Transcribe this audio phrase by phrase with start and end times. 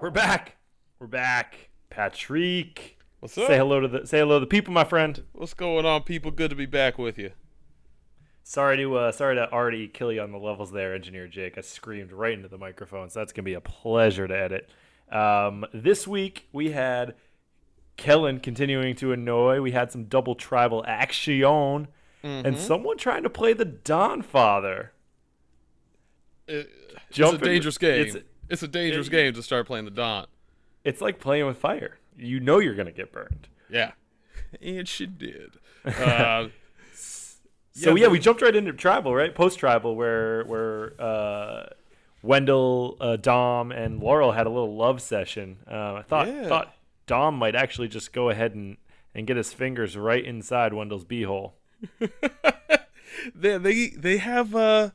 [0.00, 0.56] We're back.
[0.98, 1.68] We're back.
[1.90, 2.98] Patrick.
[3.20, 3.48] What's up?
[3.48, 5.22] Say hello to the say hello to the people, my friend.
[5.32, 6.30] What's going on, people?
[6.30, 7.32] Good to be back with you.
[8.42, 11.58] Sorry to uh, sorry to already kill you on the levels there, engineer Jake.
[11.58, 14.70] I screamed right into the microphone, so that's gonna be a pleasure to edit.
[15.12, 17.14] Um, this week we had
[17.96, 19.60] Kellyn continuing to annoy.
[19.60, 21.88] We had some double tribal action,
[22.22, 24.92] and someone trying to play the Don Father.
[26.46, 26.70] It-
[27.28, 28.00] it's a dangerous game.
[28.08, 30.26] it's- It's, a dangerous it- game to start playing the Don.
[30.84, 31.98] It's like playing with fire.
[32.18, 33.48] You know you're gonna get burned.
[33.70, 33.92] Yeah,
[34.60, 35.52] and she did.
[35.84, 36.48] Uh,
[37.72, 39.34] So Yeah, yeah, we jumped right into tribal, right?
[39.34, 41.66] Post tribal, where where uh,
[42.22, 45.58] Wendell, uh, Dom, and Laurel had a little love session.
[45.70, 46.48] Uh, I thought Yeah.
[46.48, 46.74] thought
[47.06, 48.76] Dom might actually just go ahead and,
[49.14, 51.52] and get his fingers right inside Wendell's beehole.
[53.34, 54.54] they they they have.
[54.54, 54.90] Uh,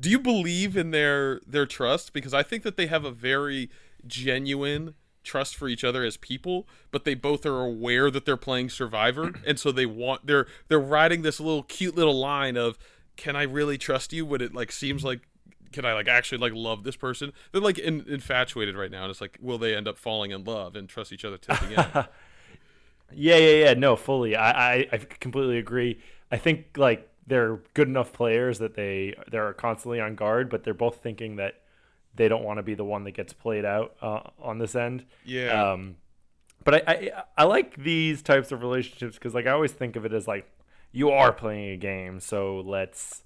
[0.00, 2.12] do you believe in their their trust?
[2.12, 3.70] Because I think that they have a very
[4.06, 8.70] genuine trust for each other as people, but they both are aware that they're playing
[8.70, 12.78] Survivor, and so they want they're they're riding this little cute little line of,
[13.16, 15.20] "Can I really trust you?" When it like seems like.
[15.72, 17.32] Can I like actually like love this person?
[17.52, 20.42] They're like in, infatuated right now, and it's like, will they end up falling in
[20.42, 22.08] love and trust each other till the end?
[23.12, 23.74] Yeah, yeah, yeah.
[23.74, 24.36] No, fully.
[24.36, 26.00] I, I, I completely agree.
[26.30, 30.74] I think like they're good enough players that they they're constantly on guard, but they're
[30.74, 31.54] both thinking that
[32.14, 35.06] they don't want to be the one that gets played out uh, on this end.
[35.24, 35.72] Yeah.
[35.72, 35.96] Um,
[36.64, 40.04] but I, I I like these types of relationships because like I always think of
[40.04, 40.50] it as like
[40.92, 43.22] you are playing a game, so let's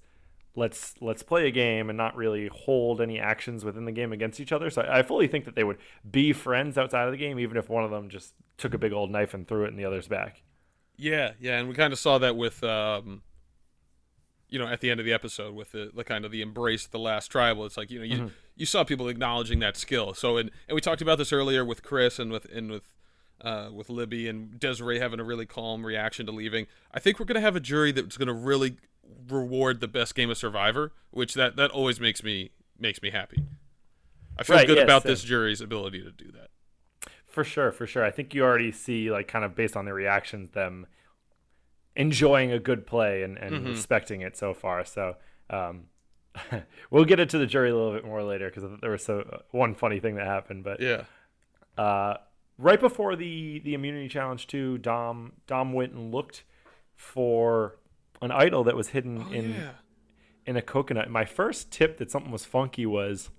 [0.55, 4.39] let's let's play a game and not really hold any actions within the game against
[4.39, 4.69] each other.
[4.69, 7.57] So I, I fully think that they would be friends outside of the game, even
[7.57, 9.85] if one of them just took a big old knife and threw it in the
[9.85, 10.43] other's back.
[10.97, 13.21] Yeah, yeah, and we kind of saw that with, um,
[14.49, 16.85] you know, at the end of the episode with the, the kind of the embrace
[16.85, 17.65] of the last tribal.
[17.65, 20.13] It's like you know you you saw people acknowledging that skill.
[20.13, 22.83] So and and we talked about this earlier with Chris and with and with.
[23.41, 27.25] Uh, with Libby and Desiree having a really calm reaction to leaving, I think we're
[27.25, 28.77] gonna have a jury that's gonna really
[29.29, 33.43] reward the best game of Survivor, which that that always makes me makes me happy.
[34.39, 35.11] I feel Right, good yeah, about same.
[35.11, 36.47] this jury's ability to do that.
[37.27, 38.05] For sure, for sure.
[38.05, 40.87] I think you already see like kind of based on their reactions them
[41.95, 44.83] enjoying a good play and, and respecting it so far.
[44.85, 45.15] So
[45.49, 45.85] um,
[46.91, 49.73] we'll get into the jury a little bit more later because there was so one
[49.75, 50.63] funny thing that happened.
[50.63, 51.03] But Yeah,
[51.77, 52.17] uh,
[52.57, 56.43] right before the the immunity challenge too, Dom Dom went and looked
[56.95, 57.77] for
[58.21, 59.69] an idol that was hidden in yeah.
[60.45, 61.09] in a coconut.
[61.09, 63.29] My first tip that something was funky was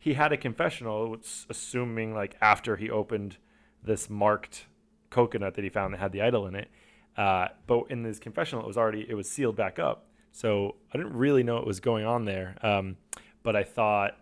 [0.00, 1.16] he had a confessional,
[1.48, 3.38] assuming like after he opened
[3.82, 4.66] this marked
[5.10, 6.68] coconut that he found that had the idol in it.
[7.16, 10.98] Uh, but in this confessional, it was already it was sealed back up, so I
[10.98, 12.56] didn't really know what was going on there.
[12.62, 12.96] Um,
[13.42, 14.16] but I thought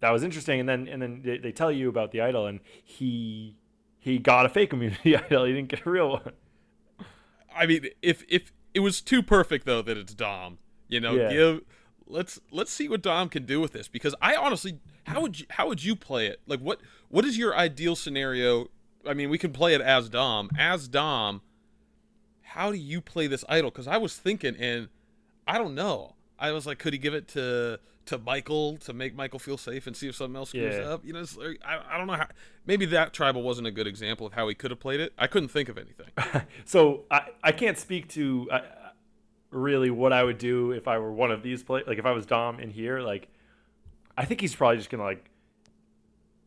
[0.00, 2.60] that was interesting, and then and then they, they tell you about the idol, and
[2.82, 3.56] he
[3.98, 5.44] he got a fake immunity idol.
[5.46, 6.32] He didn't get a real one.
[7.56, 11.32] I mean, if if it was too perfect though that it's Dom, you know, Yeah.
[11.32, 11.60] give
[12.06, 15.46] let's let's see what Dom can do with this because I honestly, how would you
[15.50, 16.40] how would you play it?
[16.46, 18.68] Like what what is your ideal scenario?
[19.06, 21.42] I mean, we can play it as Dom, as Dom.
[22.54, 23.70] How do you play this idol?
[23.72, 24.88] Because I was thinking, and
[25.46, 26.14] I don't know.
[26.38, 29.86] I was like, could he give it to to Michael to make Michael feel safe
[29.88, 30.90] and see if something else screws Yeah.
[30.90, 31.04] up?
[31.04, 32.28] You know, like, I, I don't know how.
[32.64, 35.12] Maybe that tribal wasn't a good example of how he could have played it.
[35.18, 36.06] I couldn't think of anything.
[36.64, 38.60] so I, I can't speak to uh,
[39.50, 42.12] really what I would do if I were one of these play like if I
[42.12, 43.28] was Dom in here like
[44.16, 45.28] I think he's probably just gonna like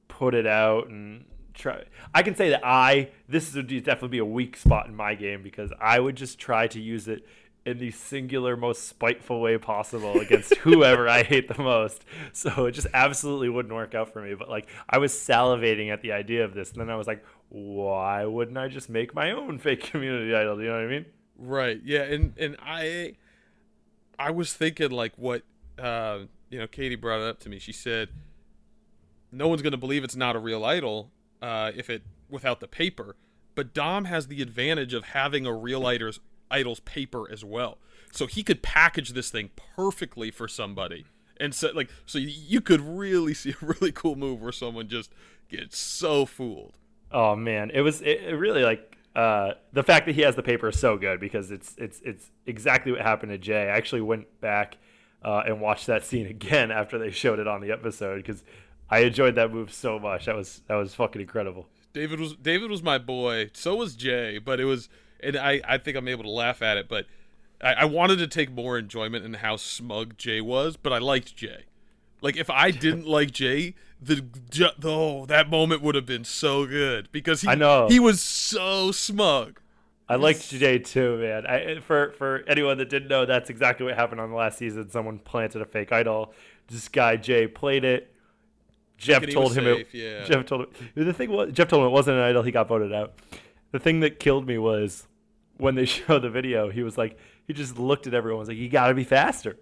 [0.08, 1.26] put it out and
[1.58, 5.16] try I can say that I this would definitely be a weak spot in my
[5.16, 7.26] game because I would just try to use it
[7.68, 12.06] in the singular most spiteful way possible against whoever I hate the most.
[12.32, 14.36] So it just absolutely wouldn't work out for me.
[14.36, 17.26] But like I was salivating at the idea of this, and then I was like,
[17.50, 20.56] why wouldn't I just make my own fake community idol?
[20.56, 21.06] Do you know what I mean?
[21.38, 21.82] Right.
[21.84, 23.16] Yeah, and and I
[24.18, 25.44] I was thinking like what
[25.78, 26.20] uh
[26.50, 27.60] you know, Katie brought it up to me.
[27.60, 28.08] She said
[29.30, 31.12] no one's going to believe it's not a real idol
[31.42, 33.16] uh if it without the paper.
[33.56, 36.20] But Dom has the advantage of having a real idol's
[36.52, 37.78] idol's paper as well.
[38.12, 41.06] So he could package this thing perfectly for somebody.
[41.40, 45.12] And so like so you- could really see a really cool move where someone just
[45.50, 46.78] gets so fooled.
[47.12, 50.44] Oh man, it was it, it really like uh, the fact that he has the
[50.44, 53.64] paper is so good because it's it's it's exactly what happened to Jay.
[53.64, 54.78] I actually went back
[55.24, 58.44] uh, and watched that scene again after they showed it on the episode because
[58.90, 60.26] I enjoyed that move so much.
[60.26, 61.68] That was that was fucking incredible.
[61.94, 63.50] David was David was my boy.
[63.54, 64.90] So was Jay, but it was,
[65.20, 66.88] and I I think I'm able to laugh at it.
[66.88, 67.06] But
[67.62, 71.36] I, I wanted to take more enjoyment in how smug Jay was, but I liked
[71.36, 71.66] Jay.
[72.22, 74.26] Like if I didn't like Jay, the
[74.84, 77.88] oh that moment would have been so good because he I know.
[77.88, 79.60] he was so smug.
[80.10, 81.46] I liked Jay too, man.
[81.46, 84.90] I, for for anyone that didn't know, that's exactly what happened on the last season.
[84.90, 86.34] Someone planted a fake idol.
[86.68, 88.14] This guy Jay played it.
[88.98, 89.98] Jeff told him safe, it.
[89.98, 90.26] yeah.
[90.26, 92.44] Jeff told him the thing was Jeff told him it wasn't an idol.
[92.44, 93.14] He got voted out.
[93.72, 95.08] The thing that killed me was
[95.58, 96.70] when they showed the video.
[96.70, 98.40] He was like, he just looked at everyone.
[98.40, 99.58] Was like, you got to be faster.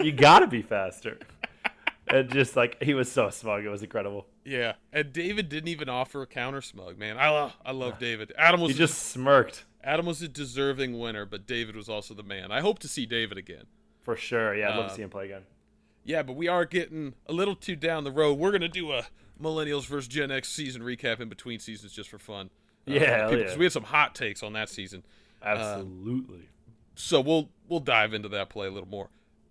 [0.00, 1.18] You got to be faster.
[2.08, 4.26] and just like he was so smug, it was incredible.
[4.44, 6.98] Yeah, and David didn't even offer a counter smug.
[6.98, 8.32] Man, I love I love David.
[8.36, 12.22] Adam was He just smirked Adam was a deserving winner, but David was also the
[12.22, 12.52] man.
[12.52, 13.64] I hope to see David again.
[14.00, 14.54] for sure.
[14.54, 15.42] Yeah, I'd love Uh, to see him play again.
[16.04, 18.34] Yeah, but we are getting a little too down the road.
[18.38, 19.04] We're gonna do a
[19.40, 22.50] Millennials versus Gen X season recap in between seasons just for fun.
[22.88, 23.56] Uh, Yeah, people- yeah.
[23.56, 25.04] we had some hot takes on that season,
[25.42, 26.48] Absolutely.
[26.94, 29.08] so we'll we'll dive into that play a little more.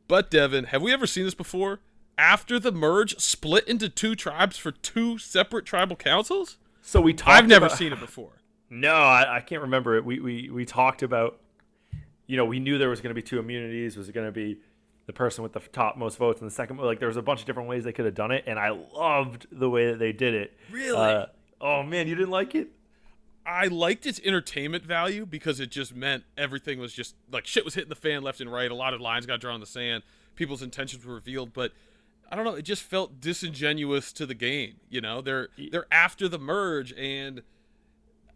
[0.08, 1.80] But Devin, have we ever seen this before?
[2.18, 6.58] After the merge, split into two tribes for two separate tribal councils.
[6.82, 7.30] so we talked.
[7.30, 8.32] I've never about- seen it before.
[8.74, 10.06] No, I, I can't remember it.
[10.06, 11.42] We, we we talked about,
[12.26, 13.98] you know, we knew there was going to be two immunities.
[13.98, 14.60] Was it going to be
[15.06, 16.78] the person with the top most votes and the second?
[16.78, 18.70] Like there was a bunch of different ways they could have done it, and I
[18.70, 20.58] loved the way that they did it.
[20.72, 20.98] Really?
[20.98, 21.26] Uh,
[21.60, 22.70] oh man, you didn't like it?
[23.46, 27.74] I liked its entertainment value because it just meant everything was just like shit was
[27.74, 28.70] hitting the fan left and right.
[28.70, 30.04] A lot of lines got drawn in the sand.
[30.36, 31.72] People's intentions were revealed, but
[32.32, 32.54] I don't know.
[32.54, 34.76] It just felt disingenuous to the game.
[34.90, 37.42] You know, they're they're after the merge, and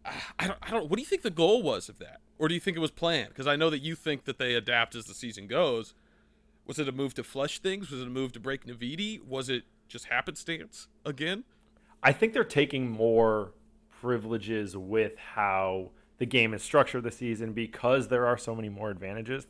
[0.04, 0.90] ah, I don't I don't.
[0.90, 2.90] What do you think the goal was of that, or do you think it was
[2.90, 3.30] planned?
[3.30, 5.94] Because I know that you think that they adapt as the season goes.
[6.66, 7.90] Was it a move to flush things?
[7.90, 9.22] Was it a move to break Naviti?
[9.22, 11.44] Was it just happenstance again?
[12.02, 13.52] I think they're taking more
[14.00, 18.90] privileges with how the game is structured this season because there are so many more
[18.90, 19.46] advantages.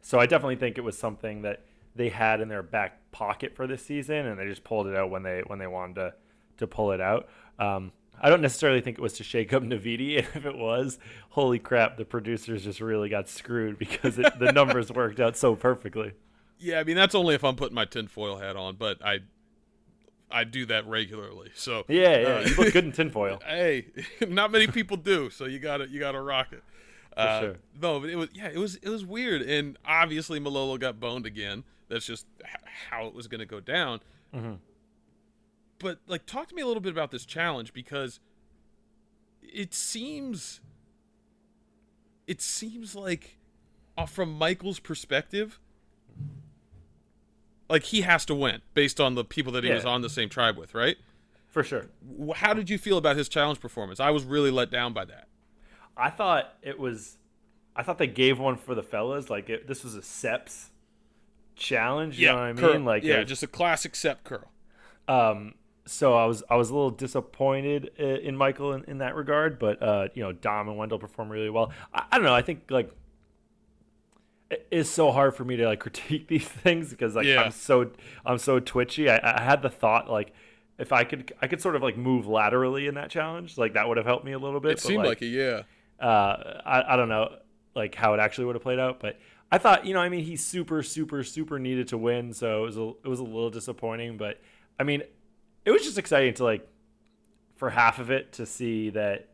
[0.00, 1.64] So I definitely think it was something that
[1.94, 5.10] they had in their back pocket for this season, and they just pulled it out
[5.10, 6.14] when they when they wanted to
[6.58, 7.28] to pull it out.
[7.58, 10.18] Um, I don't necessarily think it was to shake up Naviti.
[10.18, 10.98] And if it was,
[11.30, 15.54] holy crap, the producers just really got screwed because it, the numbers worked out so
[15.54, 16.12] perfectly.
[16.58, 19.20] Yeah, I mean that's only if I'm putting my tinfoil hat on, but I
[20.30, 21.50] I do that regularly.
[21.54, 23.40] So Yeah, yeah, uh, you look good in tinfoil.
[23.46, 23.86] hey,
[24.28, 26.62] not many people do, so you got to you got to rock it.
[27.16, 27.56] Uh, sure.
[27.80, 31.26] No, but it was yeah, it was it was weird, and obviously Malolo got boned
[31.26, 31.64] again.
[31.88, 32.50] That's just h-
[32.90, 34.00] how it was going to go down.
[34.34, 34.54] Mm-hmm.
[35.78, 38.18] But like, talk to me a little bit about this challenge because
[39.42, 40.60] it seems
[42.26, 43.38] it seems like
[43.96, 45.60] uh, from Michael's perspective,
[47.68, 49.76] like he has to win based on the people that he Yeah.
[49.76, 50.96] was on the same tribe with, right?
[51.48, 51.86] For sure.
[52.36, 53.98] How did you feel about his challenge performance?
[54.00, 55.28] I was really let down by that.
[55.96, 57.16] I thought it was.
[57.74, 59.30] I thought they gave one for the fellas.
[59.30, 60.68] Like it, this was a Seps
[61.54, 62.18] challenge.
[62.18, 62.56] You know what I mean?
[62.56, 62.80] curl.
[62.80, 64.50] Like yeah, just a classic Sep curl.
[65.08, 65.54] um.
[65.88, 69.80] So I was I was a little disappointed in Michael in, in that regard, but
[69.80, 71.70] uh, you know Dom and Wendell performed really well.
[71.94, 72.34] I, I don't know.
[72.34, 72.90] I think like
[74.50, 77.42] it is so hard for me to like critique these things because like Yeah.
[77.42, 77.90] I'm so
[78.24, 79.10] I'm so twitchy.
[79.10, 80.32] I, I had the thought like
[80.78, 83.88] if I could I could sort of like move laterally in that challenge, like that
[83.88, 84.72] would have helped me a little bit.
[84.72, 85.62] It seemed like, it, yeah.
[86.04, 87.36] uh, I, I don't know
[87.74, 89.18] like how it actually would have played out, but
[89.50, 92.66] I thought you know I mean he super super super needed to win, so it
[92.66, 94.40] was a, it was a little disappointing, but
[94.78, 95.02] I mean
[95.64, 96.68] it was just exciting to like
[97.56, 99.28] for half of it to see that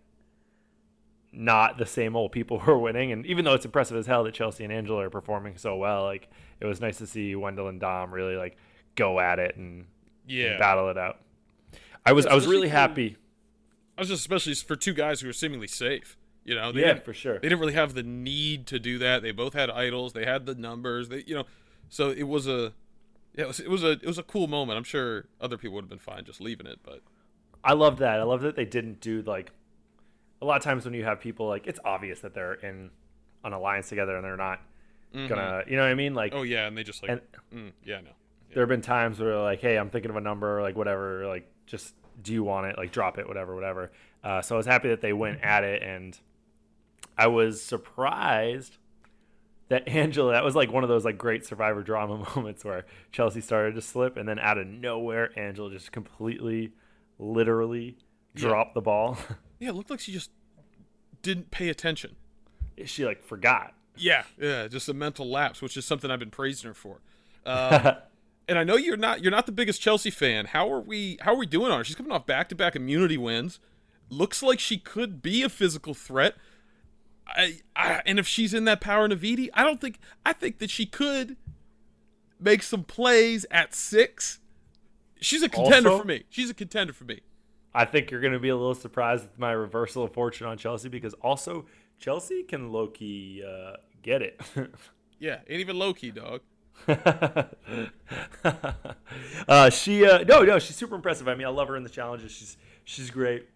[1.33, 4.25] not the same old people who were winning, and even though it's impressive as hell
[4.25, 6.29] that Chelsea and Angela are performing so well, like
[6.61, 8.57] it was nice to see Wendell and Dom really like
[8.95, 9.87] go at it and,
[10.29, 11.21] and battle it out.
[12.05, 13.17] I was I was really for- happy.
[13.97, 16.17] I was just especially for two guys who were seemingly safe.
[16.45, 17.35] You know, they Yeah, for sure.
[17.35, 19.23] They didn't really have the need to do that.
[19.23, 20.13] They both had idols.
[20.13, 21.09] They had the numbers.
[21.09, 21.45] They, you know,
[21.89, 22.73] so it was a,
[23.37, 24.77] yeah, it was, it was a, it was a cool moment.
[24.77, 27.01] I'm sure other people would have been fine just leaving it, but
[27.63, 28.19] I love that.
[28.19, 29.53] I love that they didn't do like
[30.43, 32.91] a lot of times when you have people like it's obvious that they're in
[33.45, 34.61] an alliance together and they're not
[35.15, 36.15] gonna you know what I mean?
[36.15, 37.21] Like oh yeah, and they just like, And-
[37.55, 38.11] mm, yeah, no,
[38.53, 41.51] there have been times where like, hey, I'm thinking of a number, like whatever, like
[41.67, 42.77] just do you want it?
[42.77, 43.93] Like drop it, whatever, whatever.
[44.25, 46.19] Uh, so I was happy that they went at it and
[47.17, 48.77] I was surprised
[49.69, 53.41] that Angela that was like one of those like great survivor drama moments where Chelsea
[53.41, 56.73] started to slip and then out of nowhere Angela just completely
[57.19, 57.97] literally
[58.35, 59.19] dropped the ball.
[59.63, 60.31] yeah, it looked like she just
[61.23, 62.17] didn't pay attention.
[62.85, 63.75] she like forgot.
[63.97, 67.01] Yeah, yeah, just a mental lapse, which is something I've been praising her for.
[67.45, 67.97] Um,
[68.49, 70.47] and I know you're not you're not the biggest Chelsea fan.
[70.47, 71.85] How are we how are we doing on her?
[71.85, 73.59] She's coming off back to back immunity wins.
[74.11, 76.37] Looks like she could be a physical threat.
[77.27, 80.71] I, I and if she's in that power Naviti, I don't think I think that
[80.71, 81.37] she could
[82.39, 84.39] make some plays at six.
[85.21, 86.23] She's a contender Also- for me.
[86.31, 87.23] She's a contender for me.
[87.75, 90.59] I think you're going to be a little surprised with my reversal of fortune on
[90.59, 91.67] Chelsea because also
[91.99, 94.41] Chelsea can low key uh, get it.
[95.23, 96.41] Yeah, and even low key, dog.
[96.89, 97.45] uh,
[99.71, 101.29] she uh, no no she's super impressive.
[101.29, 102.33] I mean I love her in the challenges.
[102.33, 103.49] She's she's great.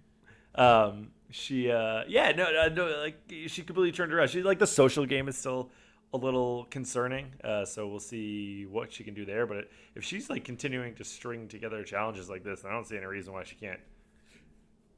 [0.54, 3.16] Um, she uh, yeah no, no no like
[3.48, 4.28] she completely turned around.
[4.28, 5.72] She like the social game is still
[6.14, 7.32] a little concerning.
[7.42, 9.44] Uh, so we'll see what she can do there.
[9.44, 13.06] But if she's like continuing to string together challenges like this, I don't see any
[13.06, 13.80] reason why she can't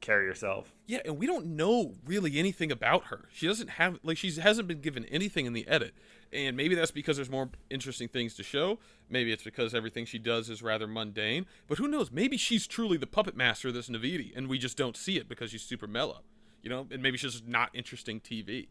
[0.01, 0.73] carry herself.
[0.87, 3.27] Yeah, and we don't know really anything about her.
[3.31, 5.93] She doesn't have like she hasn't been given anything in the edit.
[6.31, 8.77] And maybe that's because there's more interesting things to show.
[9.09, 11.47] Maybe it's because everything she does is rather mundane.
[11.67, 12.11] But who knows?
[12.11, 15.27] Maybe she's truly the puppet master of this Naviti, and we just don't see it
[15.27, 16.21] because she's super mellow.
[16.61, 18.67] You know, and maybe she's just not interesting TV.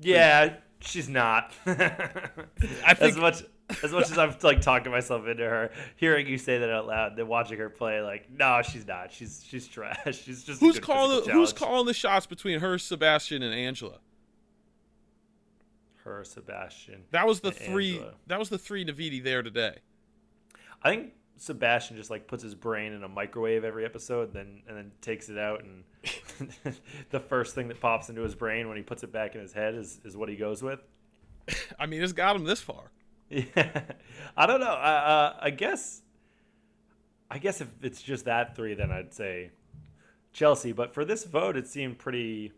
[0.00, 1.52] Yeah, she's not.
[1.66, 3.42] I think as much
[3.82, 7.16] as much as I've like talking myself into her, hearing you say that out loud,
[7.16, 9.12] then watching her play, like, no, she's not.
[9.12, 9.96] She's she's trash.
[10.24, 13.98] She's just a who's calling the, who's calling the shots between her, Sebastian, and Angela?
[16.06, 17.02] her, Sebastian.
[17.10, 17.94] That was the three.
[17.94, 18.14] Angela.
[18.28, 19.76] That was the three Naviti there today.
[20.82, 24.76] I think Sebastian just like puts his brain in a microwave every episode, then and
[24.76, 25.84] then takes it out, and
[27.10, 29.52] the first thing that pops into his brain when he puts it back in his
[29.52, 30.80] head is is what he goes with.
[31.78, 32.90] I mean, it's got him this far.
[33.28, 33.82] Yeah,
[34.36, 34.66] I don't know.
[34.66, 36.02] I, uh, I guess,
[37.30, 39.50] I guess if it's just that three, then I'd say
[40.32, 40.72] Chelsea.
[40.72, 42.52] But for this vote, it seemed pretty,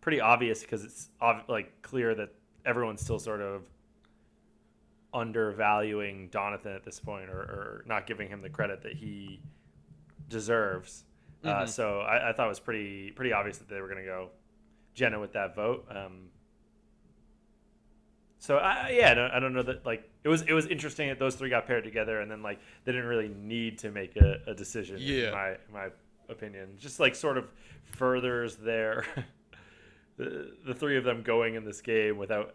[0.00, 1.08] pretty obvious because it's
[1.48, 2.30] like clear that
[2.64, 3.62] everyone's still sort of
[5.16, 9.40] undervaluing Donathan at this point, or, or not giving him the credit that he
[10.28, 11.04] deserves.
[11.44, 11.68] Uh, Mhm.
[11.68, 14.30] so I, I thought it was pretty, pretty obvious that they were going to go
[14.94, 15.86] Jenna with that vote.
[15.90, 16.28] Um,
[18.38, 21.08] so I, yeah, I don't, I don't know that like it was it was interesting
[21.08, 24.16] that those three got paired together, and then like they didn't really need to make
[24.16, 24.98] a, a decision.
[25.00, 25.28] Yeah.
[25.28, 25.88] in my in my
[26.28, 27.50] opinion, just like sort of
[27.84, 29.04] furthers their
[30.16, 32.54] the, the three of them going in this game without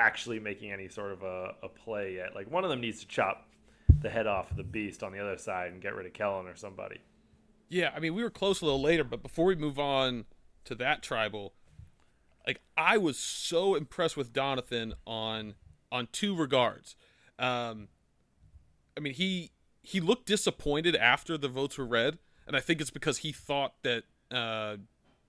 [0.00, 2.34] actually making any sort of a, a play yet.
[2.34, 3.46] Like one of them needs to chop
[4.00, 6.46] the head off of the beast on the other side and get rid of Kellyn
[6.46, 6.98] or somebody.
[7.68, 10.24] Yeah, I mean, we were close a little later, but before we move on
[10.64, 11.52] to that tribal,
[12.46, 15.54] like I was so impressed with Donathan on
[15.92, 16.96] on two regards.
[17.38, 17.88] Um,
[18.96, 19.52] I mean, he
[19.82, 23.74] he looked disappointed after the votes were read, and I think it's because he thought
[23.82, 24.76] that uh,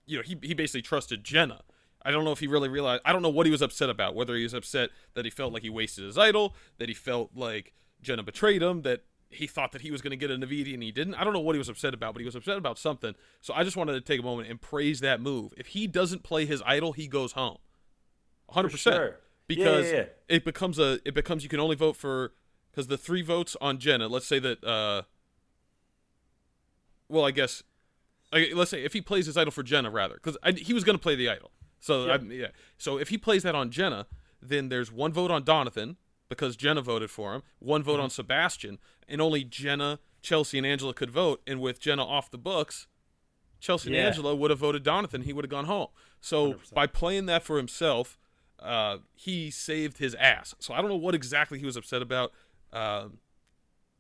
[0.06, 1.62] you know he he basically trusted Jenna.
[2.04, 3.02] I don't know if he really realized.
[3.06, 4.16] I don't know what he was upset about.
[4.16, 7.32] Whether he was upset that he felt like he wasted his idol, that he felt
[7.36, 10.74] like Jenna betrayed him, that he thought that he was going to get a Navidi
[10.74, 11.16] and he didn't.
[11.16, 13.16] I don't know what he was upset about, but he was upset about something.
[13.40, 15.54] So I just wanted to take a moment and praise that move.
[15.58, 17.58] If he doesn't play his idol, he goes home.
[18.52, 18.78] 100%.
[18.78, 19.06] sure.
[19.06, 19.12] Yeah,
[19.48, 20.04] Because yeah, yeah.
[20.28, 22.34] it becomes a it becomes you can only vote for
[22.76, 25.04] cuz the three votes on Jenna, let's say that uh
[27.08, 27.64] well, I guess
[28.34, 30.98] like, let's say if he plays his idol for Jenna rather cuz he was going
[30.98, 31.52] to play the idol.
[31.82, 32.22] So Yep.
[32.22, 32.48] I'm, yeah.
[32.78, 34.08] So if he plays that on Jenna,
[34.42, 35.98] then there's one vote on Donathan
[36.30, 40.94] because Jenna voted for him, one vote on Sebastian, and only Jenna, Chelsea, and Angela
[40.94, 41.42] could vote.
[41.46, 42.88] And with Jenna off the books,
[43.60, 43.98] Chelsea Yeah.
[43.98, 45.24] and Angela would have voted Donathan.
[45.24, 45.88] He would have gone home.
[46.22, 46.74] So 100%.
[46.74, 48.18] by playing that for himself,
[48.60, 50.56] uh, he saved his ass.
[50.60, 52.32] So I don't know what exactly he was upset about,
[52.72, 53.18] um,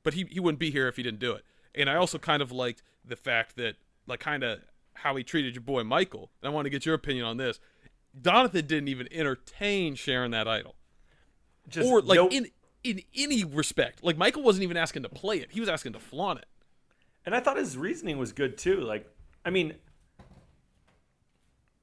[0.04, 1.44] but he, he wouldn't be here if he didn't do it.
[1.76, 3.76] And I also kind of liked the fact that,
[4.08, 4.60] like, kind of
[4.94, 6.32] how he treated your boy Michael.
[6.42, 7.60] And I want to get your opinion on this.
[8.20, 10.76] Donathan didn't even entertain sharing that idol,
[11.68, 12.48] Just or like no- in
[12.84, 14.04] in any respect.
[14.04, 16.46] Like Michael wasn't even asking to play it; he was asking to flaunt it.
[17.26, 18.82] And I thought his reasoning was good too.
[18.82, 19.08] Like,
[19.46, 19.76] I mean,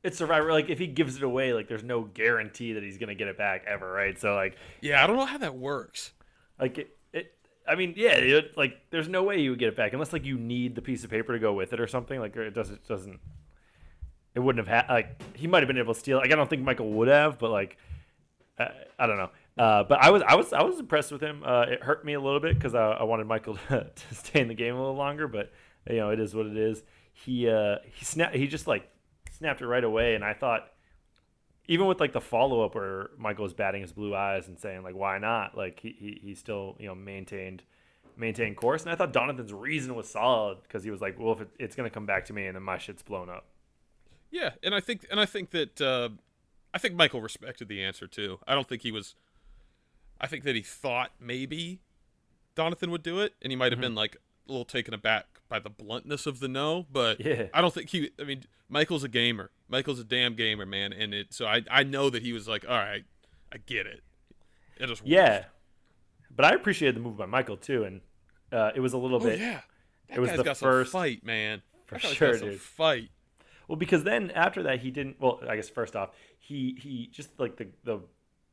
[0.02, 0.52] it's Survivor.
[0.52, 3.36] Like, if he gives it away, like, there's no guarantee that he's gonna get it
[3.38, 4.18] back ever, right?
[4.18, 6.12] So, like, Yeah, I don't know how that works.
[6.58, 6.96] like it.
[7.12, 7.34] it
[7.68, 10.24] I mean, yeah, it, like, there's no way you would get it back unless like
[10.24, 12.18] you need the piece of paper to go with it or something.
[12.20, 13.20] Like, it doesn't doesn't.
[14.34, 16.18] It wouldn't have had like he might have been able to steal.
[16.18, 17.76] Like, I don't think Michael would have, but like,
[18.58, 18.68] uh,
[18.98, 19.30] I don't know.
[19.56, 21.42] Uh, but I was I was I was impressed with him.
[21.44, 24.40] Uh, it hurt me a little bit because I, I wanted Michael to, to stay
[24.40, 25.26] in the game a little longer.
[25.26, 25.52] But
[25.90, 26.82] you know, it is what it is.
[27.12, 28.36] He uh, he snapped.
[28.36, 28.88] He just like
[29.32, 30.70] snapped it right away, and I thought
[31.66, 34.82] even with like the follow up where Michael was batting his blue eyes and saying
[34.82, 37.62] like why not, like he he, he still you know maintained
[38.16, 38.82] maintained course.
[38.82, 41.76] And I thought Donathan's reason was solid because he was like, well, if it, it's
[41.76, 43.46] gonna come back to me, and then my shit's blown up.
[44.30, 46.10] Yeah, and I think and I think that uh,
[46.74, 48.38] I think Michael respected the answer too.
[48.46, 49.14] I don't think he was.
[50.20, 51.80] I think that he thought maybe
[52.56, 55.58] Donathan would do it, and he might have been like a little taken aback by
[55.60, 56.86] the bluntness of the no.
[56.92, 57.46] But Yeah.
[57.54, 58.10] I don't think he.
[58.20, 59.50] I mean, Michael's a gamer.
[59.68, 61.32] Michael's a damn gamer, man, and it.
[61.32, 63.04] So I I know that he was like, all right,
[63.52, 64.02] I get it.
[64.78, 65.44] It just Yeah,
[66.30, 68.00] but I appreciated the move by Michael too, and
[68.52, 69.60] Uh, it was a little Oh bit yeah,
[70.08, 71.62] that it was the got first- some fight, man.
[71.86, 72.60] For sure, got some dude.
[72.60, 73.10] fight.
[73.68, 75.20] Well because then after that he didn't.
[75.20, 78.00] Well, I guess first off he he just like the the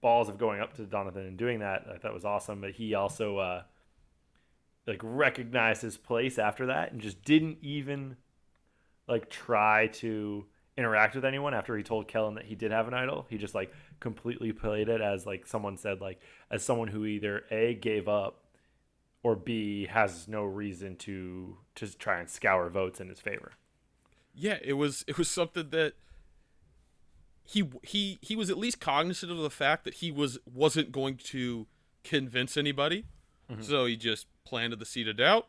[0.01, 2.61] balls of going up to Donovan and doing that I thought was awesome.
[2.61, 3.61] But he also uh,
[4.85, 8.17] like recognized his place after that and just didn't even
[9.07, 10.45] like try to
[10.77, 13.25] interact with anyone after he told Kellyn that he did have an idol.
[13.29, 16.19] He just like completely played it as like someone said like
[16.51, 18.41] as someone who either A gave up
[19.23, 23.53] or B has no reason to to try and scour votes in his favor.
[24.35, 25.93] Yeah, it was it was something that
[27.43, 31.17] he he he was at least cognizant of the fact that he was wasn't going
[31.17, 31.67] to
[32.03, 33.05] convince anybody.
[33.49, 33.61] Mm-hmm.
[33.61, 35.47] So he just planted the seed of doubt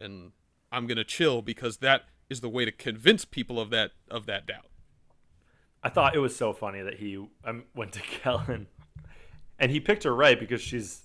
[0.00, 0.32] and
[0.72, 4.26] I'm going to chill because that is the way to convince people of that of
[4.26, 4.66] that doubt.
[5.82, 8.66] I thought it was so funny that he um, went to Kellyn
[9.58, 11.02] and he picked her right because she's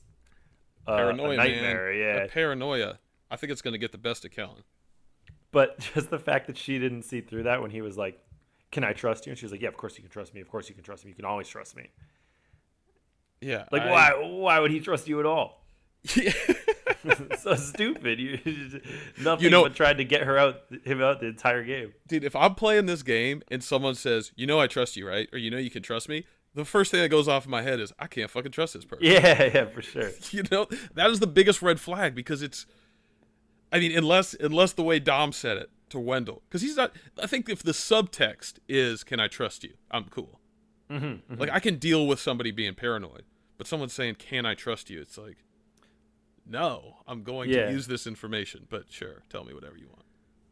[0.87, 1.99] uh, Paranoia, a nightmare, man.
[1.99, 2.23] yeah.
[2.23, 2.99] A paranoia.
[3.29, 4.63] I think it's going to get the best of Kellyn.
[5.51, 8.19] But just the fact that she didn't see through that when he was like,
[8.71, 10.41] "Can I trust you?" and she was like, "Yeah, of course you can trust me.
[10.41, 11.09] Of course you can trust me.
[11.09, 11.89] You can always trust me."
[13.41, 13.65] Yeah.
[13.71, 14.11] Like, I- why?
[14.27, 15.63] Why would he trust you at all?
[16.15, 16.31] Yeah.
[17.39, 18.19] so stupid.
[18.19, 18.37] You
[19.21, 21.93] nothing You know- but tried to get her out, him out the entire game.
[22.07, 25.29] Dude, if I'm playing this game and someone says, "You know I trust you, right?"
[25.31, 26.25] or "You know you can trust me,"
[26.55, 28.83] the first thing that goes off in my head is, "I can't fucking trust this
[28.85, 30.11] person." Yeah, yeah, for sure.
[30.31, 32.65] You know, that is the biggest red flag because it's
[33.71, 36.91] I mean, unless unless the way Dom said it to Wendell, because he's not.
[37.21, 40.39] I think if the subtext is "Can I trust you?" I'm cool.
[40.89, 43.23] Mm-hmm, Like I can deal with somebody being paranoid,
[43.57, 45.37] but someone saying "Can I trust you?" It's like,
[46.45, 47.65] no, I'm going Yeah.
[47.67, 48.65] to use this information.
[48.69, 50.05] But sure, tell me whatever you want.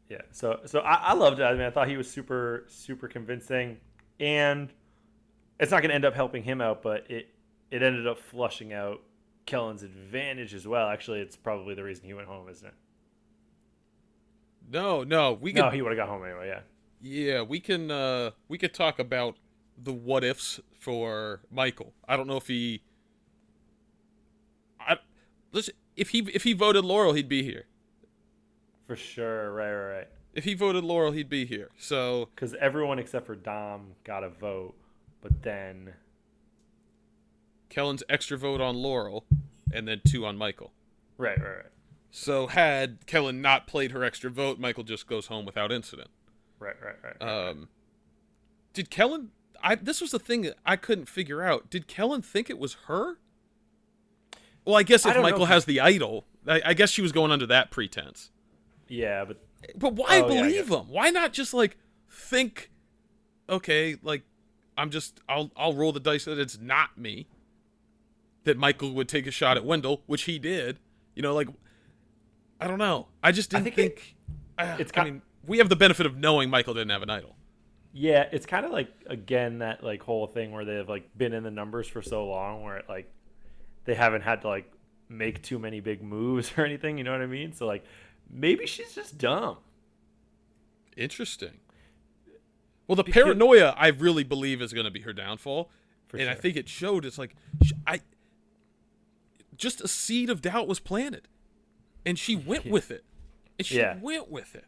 [0.09, 0.21] Yeah.
[0.31, 1.43] So, so I, I loved it.
[1.43, 3.77] I mean, I thought he was super, super convincing,
[4.19, 4.71] and
[5.59, 7.29] it's not going to end up helping him out, but it,
[7.71, 9.01] it ended up flushing out
[9.45, 10.87] Kellyn's advantage as well.
[10.87, 12.73] Actually, it's probably the reason he went home, isn't it?
[14.69, 15.65] No, no, we can.
[15.65, 16.47] No, he would have got home anyway.
[16.47, 16.59] Yeah.
[16.99, 19.35] Yeah, we can uh we could talk about
[19.81, 21.93] the what ifs for Michael.
[22.07, 22.81] I don't know if he
[24.79, 24.97] I
[25.51, 27.65] listen if he if he voted Laurel, he'd be here.
[28.87, 29.53] For sure.
[29.53, 29.71] Right.
[29.71, 29.95] Right.
[29.97, 30.07] Right.
[30.33, 31.69] If he voted Laurel, he'd be here.
[31.77, 34.75] So Because everyone except for Dom got a vote,
[35.21, 35.93] but then
[37.69, 39.25] Kellyn's extra vote on Laurel
[39.71, 40.71] and then two on Michael.
[41.17, 41.65] right, right, right,
[42.11, 46.09] So had Kellyn not played her extra vote, Michael just goes home without incident.
[46.59, 47.15] right, right, right.
[47.21, 47.47] right.
[47.49, 47.69] Um
[48.73, 49.29] Did Kellyn
[49.61, 51.69] I this was the thing that I couldn't figure out.
[51.69, 53.17] Did Kellyn think it was her?
[54.65, 57.31] Well, I guess if know Michael has the idol, I, I guess she was going
[57.31, 58.31] under that pretense.
[58.87, 59.37] yeah, but
[59.75, 60.79] But why Oh, believe guess.
[60.79, 60.89] him?
[60.89, 61.77] Why not just like
[62.09, 62.69] think,
[63.49, 64.23] okay, like
[64.77, 67.27] I'm just I'll I'll roll the dice that it's not me.
[68.43, 70.79] That Michael would take a shot at Wendell, which he did.
[71.15, 71.47] You know, like
[72.59, 73.07] I don't know.
[73.23, 74.15] I just didn't think think.
[74.57, 77.35] uh, it's I mean, we have the benefit of knowing Michael didn't have an idol.
[77.93, 81.43] Yeah, it's kind of like again that like whole thing where they've like been in
[81.43, 83.11] the numbers for so long where it like
[83.85, 84.71] they haven't had to like
[85.09, 87.53] make too many big moves or anything, you know what I mean?
[87.53, 87.83] So like
[88.29, 89.57] maybe she's just dumb.
[90.95, 91.59] Interesting.
[92.87, 95.69] Well, the Because- paranoia I really believe is going to be her downfall,
[96.13, 97.05] and I think it showed.
[97.05, 97.35] It's like
[97.85, 98.01] I
[99.57, 101.27] just a seed of doubt was planted,
[102.07, 103.03] and she went with it,
[103.59, 103.97] and she Yeah.
[104.01, 104.65] went with it.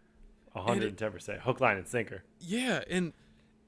[0.55, 2.23] hundred and ten percent hook, line, and sinker.
[2.39, 3.13] Yeah, and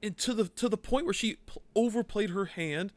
[0.02, 1.38] and to the to the point where she
[1.74, 2.92] overplayed her hand,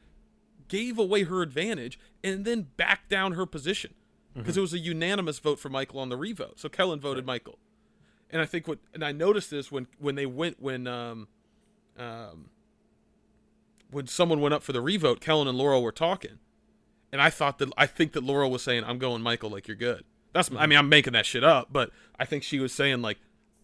[0.67, 3.93] gave away her advantage, and then backed down her position
[4.33, 6.59] because it was a unanimous vote for Michael on the revote.
[6.59, 7.57] So Kellyn voted Michael,
[8.29, 11.27] and I think what and I noticed this when when they went when um
[11.97, 12.49] um
[13.91, 16.39] when someone went up for the revote, Kellyn and Laurel were talking,
[17.13, 19.77] and I thought that I think that Laurel was saying, "I'm going Michael, like you're
[19.77, 20.03] good."
[20.35, 20.69] That's I mm-hmm.
[20.69, 23.17] mean I'm making that shit up, but I think she was saying like.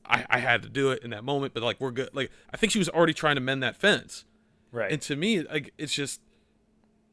[0.03, 2.09] I, I had to do it in that moment, but like we're good.
[2.11, 4.25] Like I think she was already trying to mend that fence.
[4.71, 4.91] Right.
[4.91, 6.21] And to me, like it's just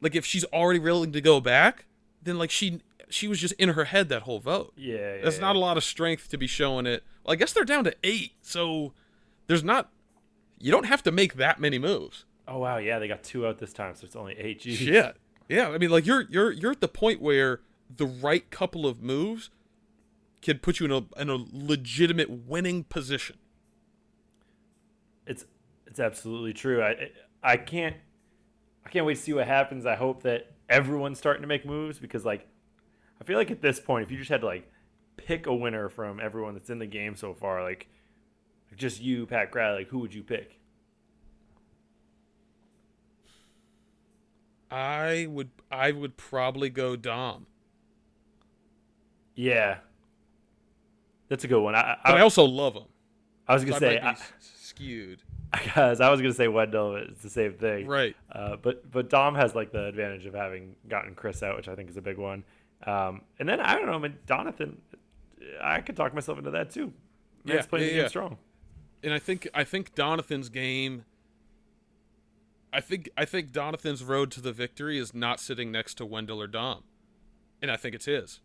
[0.01, 1.85] like if she's already willing to go back,
[2.23, 4.73] then like she she was just in her head that whole vote.
[4.77, 5.21] yeah, yeah.
[5.21, 5.41] There's yeah.
[5.41, 7.03] not a lot of strength to be showing it.
[7.23, 8.93] Well, I guess they're down to eight, so
[9.47, 9.91] there's not.
[10.59, 12.25] You don't have to make that many moves.
[12.47, 14.61] Oh wow, yeah, they got two out this time, so it's only eight.
[14.61, 14.75] Jeez.
[14.75, 15.17] Shit.
[15.47, 17.61] Yeah, I mean, like you're you're you're at the point where
[17.95, 19.49] the right couple of moves
[20.41, 23.37] can put you in a in a legitimate winning position.
[25.25, 25.45] It's
[25.85, 26.81] it's absolutely true.
[26.81, 27.09] I
[27.43, 27.95] I can't
[28.85, 29.85] I can't wait to see what happens.
[29.85, 32.47] I hope that everyone's starting to make moves because like
[33.19, 34.71] I feel like at this point, if you just had to like
[35.17, 37.87] pick a winner from everyone that's in the game so far, like
[38.75, 40.59] just you, Pat Grad, like who would you pick?
[44.71, 47.47] I would I would probably go Dom.
[49.39, 49.77] Yeah,
[51.29, 51.73] that's a good one.
[51.73, 52.83] I, I I, also love him.
[53.47, 55.21] I was gonna I say, s- skewed.
[55.53, 56.91] because I was gonna say Wendell.
[56.91, 58.17] but It's the same thing, Right.
[58.29, 61.75] Uh, but but Dom has like the advantage of having gotten Chris out, which I
[61.75, 62.43] think is a big one.
[62.85, 64.75] Um, and then I don't know, I mean, Donathan,
[65.63, 66.91] I could talk myself into that too.
[67.45, 68.07] Yeah, playing yeah, yeah.
[68.09, 68.37] strong.
[69.03, 71.05] and I think I think Donathan's game.
[72.73, 76.41] I think I think Donathan's road to the victory is not sitting next to Wendell
[76.41, 76.83] or Dom,
[77.61, 78.41] and I think it's his.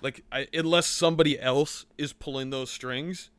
[0.00, 3.30] Like, I, unless somebody else is pulling those strings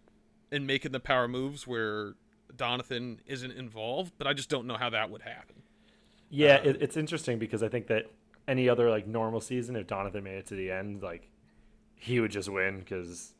[0.51, 2.15] and making the power moves where
[2.55, 5.63] Donathan isn't involved, but I just don't know how that would happen.
[6.29, 8.05] Yeah, Uh, it, it's interesting because I think that
[8.47, 11.29] any other like normal season, if Donathan made it to the end, like
[11.95, 13.33] he would just win because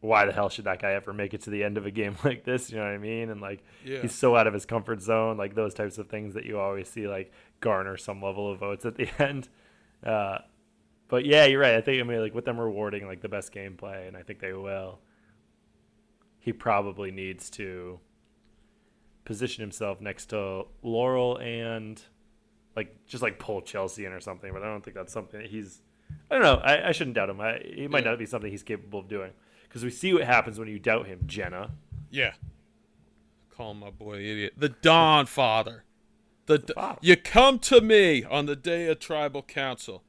[0.00, 2.16] why the hell should that guy ever make it to the end of a game
[2.24, 2.70] like this?
[2.70, 3.30] You know what I mean?
[3.30, 4.02] And like Yeah.
[4.02, 6.88] he's so out of his comfort zone, like those types of things that you always
[6.88, 9.48] see like garner some level of votes at the end.
[10.04, 10.38] Uh,
[11.08, 11.74] but yeah, you're right.
[11.74, 14.40] I think I mean like with them rewarding like the best gameplay, and I think
[14.40, 15.00] they will.
[16.38, 17.98] He probably needs to
[19.24, 22.00] position himself next to Laurel and
[22.76, 24.52] like just like pull Chelsea in or something.
[24.52, 25.82] But I don't think that's something that he's.
[26.30, 26.56] I don't know.
[26.64, 27.40] I, I shouldn't doubt him.
[27.40, 28.10] I, it might Yeah.
[28.12, 29.32] not be something he's capable of doing
[29.64, 31.72] because we see what happens when you doubt him, Jenna.
[32.10, 32.32] Yeah.
[33.50, 34.54] Call my boy idiot.
[34.56, 35.84] The Don Father.
[36.46, 36.98] The, D- father.
[37.02, 40.02] you come to me on the day of tribal council.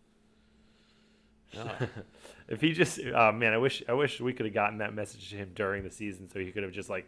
[2.47, 5.29] If he just, oh man, I wish I wish we could have gotten that message
[5.29, 7.05] to him during the season, so he could have just like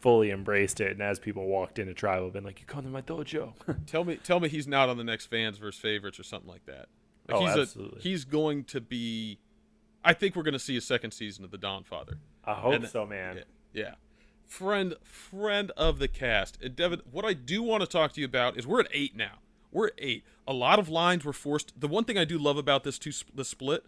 [0.00, 3.02] fully embraced it, and as people walked into tribal, been like, "You come to my
[3.02, 3.52] dojo."
[3.86, 6.66] Tell me, tell me he's not on the next fans versus favorites or something like
[6.66, 6.88] that.
[7.28, 8.00] Like Oh, he's absolutely.
[8.00, 9.38] A, he's going to be.
[10.04, 12.18] I think we're going to see a second season of the Don Father.
[12.44, 13.36] I hope And- so, man.
[13.72, 13.94] Yeah, yeah.
[14.46, 16.58] Friend, friend of the cast.
[16.62, 19.14] And Devin, what I do want to talk to you about is we're at eight
[19.14, 19.38] now.
[19.70, 20.24] We're at eight.
[20.46, 21.78] A lot of lines were forced.
[21.78, 23.84] The one thing I do love about this two the split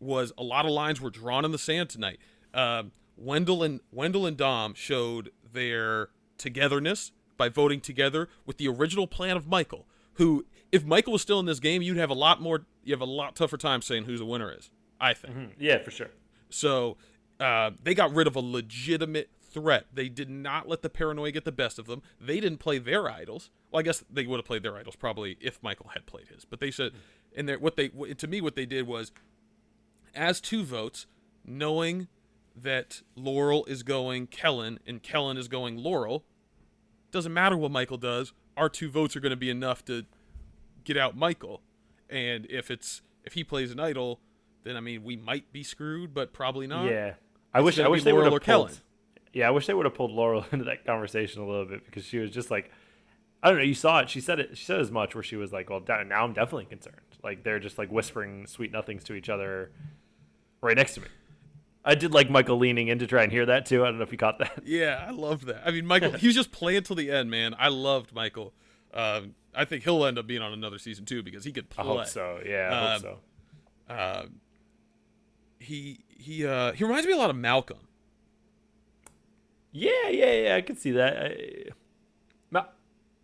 [0.00, 2.18] was a lot of lines were drawn in the sand tonight.
[2.52, 9.06] Um, Wendell and Wendell and Dom showed their togetherness by voting together with the original
[9.06, 9.86] plan of Michael.
[10.14, 12.66] Who, if Michael was still in this game, you'd have a lot more.
[12.84, 14.70] You have a lot tougher time saying who the winner is.
[15.00, 15.34] I think.
[15.34, 16.10] Hmm, Yeah, for sure.
[16.50, 16.96] So
[17.40, 19.86] uh, they got rid of a legitimate threat.
[19.92, 22.02] They did not let the paranoia get the best of them.
[22.20, 23.50] They didn't play their idols.
[23.72, 26.44] Well, I guess they would have played their idols probably if Michael had played his.
[26.44, 26.98] But they said, hmm.
[27.36, 29.12] and they what they to me what they did was,
[30.14, 31.06] as two votes,
[31.44, 32.08] knowing
[32.54, 36.24] that Laurel is going Kellyn and Kellyn is going Laurel,
[37.10, 38.32] doesn't matter what Michael does.
[38.56, 40.04] Our two votes are going to be enough to
[40.84, 41.62] get out Michael.
[42.10, 44.20] And if it's if he plays an idol,
[44.64, 46.90] then I mean we might be screwed, but probably not.
[46.90, 47.14] Yeah,
[47.54, 48.42] I wish I wish be they would have pulled.
[48.42, 48.74] Kellyn.
[49.32, 52.04] Yeah, I wish they would have pulled Laurel into that conversation a little bit because
[52.04, 52.70] she was just like,
[53.42, 53.64] I don't know.
[53.64, 54.08] You saw it.
[54.10, 54.56] She said it.
[54.56, 57.58] She said as much where she was like, "Well, now I'm definitely concerned." Like they're
[57.58, 59.72] just like whispering sweet nothings to each other,
[60.60, 61.08] right next to me.
[61.84, 63.82] I did like Michael leaning in to try and hear that too.
[63.82, 64.62] I don't know if you caught that.
[64.64, 65.62] Yeah, I loved that.
[65.66, 67.54] I mean, Michael, he was just playing till the end, man.
[67.58, 68.52] I loved Michael.
[68.94, 71.84] Um, I think he'll end up being on another season too because he could play.
[71.84, 72.40] I hope so.
[72.46, 73.18] Yeah, I hope Um, so.
[73.94, 74.26] Uh,
[75.58, 77.78] he he uh, he reminds me a lot of Malcolm.
[79.72, 80.56] Yeah, yeah, yeah.
[80.56, 81.16] I could see that.
[81.16, 81.64] I,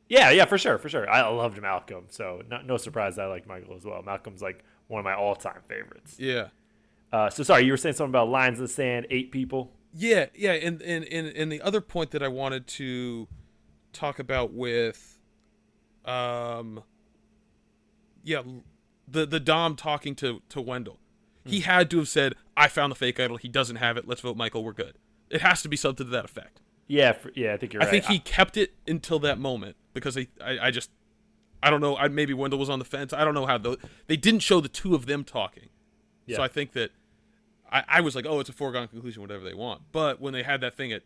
[0.09, 1.09] yeah, yeah, for sure, for sure.
[1.09, 4.03] I loved Malcolm, so no, no surprise I liked Michael as well.
[4.03, 6.17] Malcolm's like one of my all-time favorites.
[6.19, 6.49] Yeah.
[7.13, 9.73] Uh, so sorry, you were saying something about lines in the sand, eight people.
[9.95, 13.27] Yeah, yeah, and and and and the other point that I wanted to
[13.93, 15.19] talk about with,
[16.05, 16.83] um,
[18.23, 18.43] yeah,
[19.07, 20.99] the the Dom talking to to Wendell,
[21.45, 23.39] he had to have said, "I found the fake idol.
[23.39, 24.07] He doesn't have it.
[24.07, 24.63] Let's vote Michael.
[24.63, 24.97] We're good."
[25.31, 26.61] It has to be something to that effect.
[26.87, 27.89] Yeah, for, yeah, I think you're right.
[27.89, 28.05] I right.
[28.05, 30.91] think he kept it until that moment because I, I, I just,
[31.63, 31.97] I don't know.
[31.97, 33.13] I, maybe Wendell was on the fence.
[33.13, 35.69] I don't know how the, they didn't show the two of them talking.
[36.27, 36.37] Yeah.
[36.37, 36.91] So I think that
[37.71, 39.83] I, I was like, oh, it's a foregone conclusion, whatever they want.
[39.93, 41.03] But when they had that thing at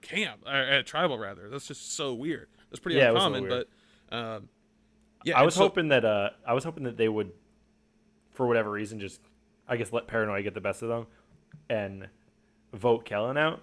[0.00, 2.48] camp, or at tribal rather, that's just so weird.
[2.70, 3.48] That's pretty Yeah, it was a uncommon.
[4.10, 4.48] But um,
[5.24, 7.32] yeah, I was so- hoping that uh, I was hoping that they would,
[8.32, 9.20] for whatever reason, just
[9.68, 11.06] I guess let paranoia get the best of them,
[11.68, 12.08] and
[12.72, 13.62] vote Kellyn out,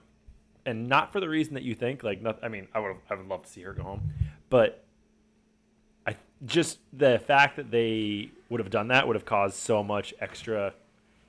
[0.66, 2.04] and not for the reason that you think.
[2.04, 4.12] Like, not, I mean, I would I would love to see her go home,
[4.50, 4.84] but
[6.06, 10.14] I just the fact that they would have done that would have caused so much
[10.20, 10.74] extra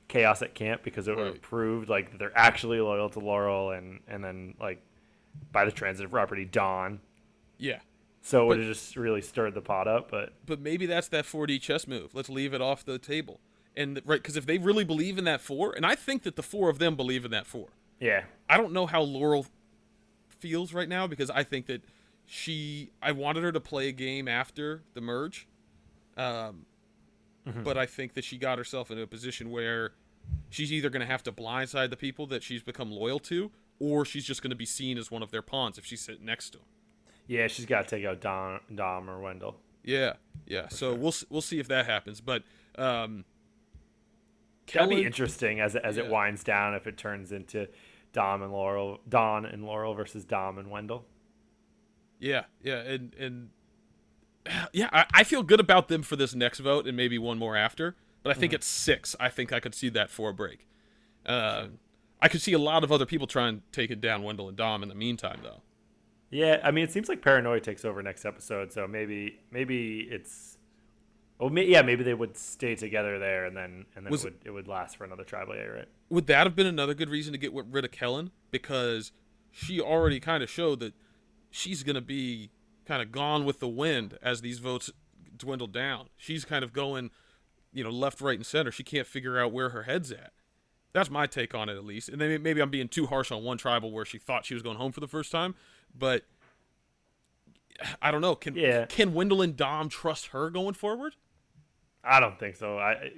[0.09, 1.43] chaos at camp because it would have Right.
[1.43, 4.81] proved like they're actually loyal to Laurel and and then like
[5.53, 7.01] by the transitive property Don.
[7.59, 7.81] yeah.
[8.21, 11.25] So it would have just really stirred the pot up, but But maybe that's that
[11.25, 12.15] 4D chess move.
[12.15, 13.41] Let's leave it off the table.
[13.77, 16.43] And right, because if they really believe in that four, and I think that the
[16.43, 17.69] four of them believe in that four,
[18.01, 19.47] yeah, I don't know how Laurel
[20.29, 21.83] feels right now because I think that
[22.31, 25.49] she I wanted her to play a game after the merge.
[26.17, 26.67] Um
[27.64, 29.93] but I think that she got herself into a position where
[30.51, 34.05] she's either going to have to blindside the people that she's become loyal to, or
[34.05, 36.51] she's just going to be seen as one of their pawns if she's sitting next
[36.51, 36.67] to them.
[37.27, 39.57] Yeah, she's got to take out Dom, Dom or Wendell.
[39.83, 40.14] Yeah,
[40.47, 40.69] yeah.
[40.69, 42.43] So we'll we'll see if that happens, but
[42.77, 43.25] um,
[44.73, 47.69] That'd be interesting as it, as it winds down if it turns into
[48.12, 51.05] Dom and Laurel, Don and Laurel versus Dom and Wendell.
[52.19, 53.51] Yeah, yeah, and and
[54.73, 57.57] yeah, I, I feel good about them for this next vote and maybe one more
[57.57, 57.97] after.
[58.23, 60.67] But I think at six, I think I could see that for a break.
[61.25, 61.69] Uh,
[62.21, 64.57] I could see a lot of other people try and take it down Wendell and
[64.57, 65.63] Dom in the meantime, though.
[66.31, 70.59] Yeah, I mean, it seems like Paranoia takes over next episode, so maybe maybe it's.
[71.39, 74.39] Well, yeah, maybe they would stay together there, and then and then Was- it would
[74.45, 75.89] it would last for another tribal A, right?
[76.11, 78.31] Would that have been another good reason to get rid of Kellyn?
[78.51, 79.13] Because
[79.51, 80.93] she already kind of showed that
[81.51, 82.51] she's going to be
[82.87, 84.91] kind of gone with the wind as these votes
[85.37, 86.09] dwindle down.
[86.17, 87.11] She's kind of going,
[87.73, 88.71] you know, left, right, and center.
[88.71, 90.33] She can't figure out where her head's at.
[90.93, 92.09] That's my take on it, at least.
[92.09, 94.63] And then maybe I'm being too harsh on one tribal where she thought she was
[94.63, 95.55] going home for the first time,
[95.97, 96.25] but
[98.03, 98.35] I don't know.
[98.35, 98.87] Can Yeah.
[98.87, 101.15] can Wendell and Dom trust her going forward?
[102.03, 102.79] I don't think so.
[102.79, 103.13] I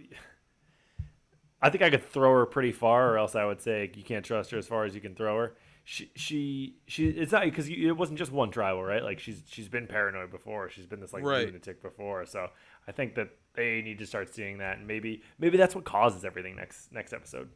[1.62, 4.25] I think I could throw her pretty far, or else I would say you can't
[4.25, 5.57] trust her as far as you can throw her.
[5.92, 7.09] She she she.
[7.09, 9.03] It's not because it wasn't just one trial right?
[9.03, 10.70] Like she's she's been paranoid before.
[10.70, 11.46] She's been this like Right.
[11.46, 12.24] lunatic before.
[12.26, 12.46] So
[12.87, 16.24] I think that they need to start seeing that, and maybe maybe that's what causes
[16.24, 17.48] everything next next episode.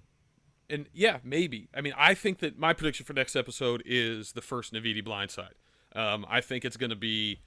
[0.69, 1.69] and yeah, maybe.
[1.73, 5.55] I mean, I think that my prediction for next episode is the first Naviti blindside.
[5.95, 7.39] Um, I think it's going to be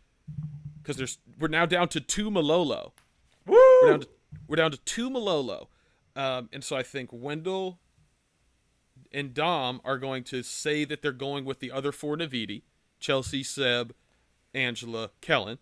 [0.82, 2.94] because there's we're now down to two Malolo.
[3.46, 3.58] Woo!
[3.82, 4.08] We're down to
[4.48, 5.68] we're down to two Malolo,
[6.16, 7.78] um, and so I think Wendell
[9.18, 12.62] and Dom are going to say that they're going with the other four Naviti:
[13.00, 13.96] Chelsea, Seb,
[14.54, 15.58] Angela, Kellyn,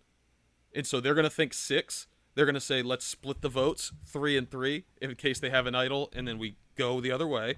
[0.74, 2.06] and so they're going to think six.
[2.34, 5.66] They're going to say let's split the votes three and three in case they have
[5.66, 7.54] an idol, and then we go the other way.